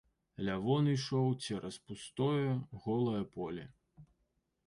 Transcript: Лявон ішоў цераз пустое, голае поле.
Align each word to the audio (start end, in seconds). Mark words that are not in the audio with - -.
Лявон 0.47 0.87
ішоў 0.93 1.27
цераз 1.47 1.77
пустое, 1.91 2.49
голае 2.85 3.23
поле. 3.35 3.65